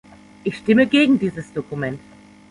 Ich 0.43 0.57
stimme 0.57 0.87
gegen 0.87 1.19
dieses 1.19 1.53
Dokument. 1.53 1.99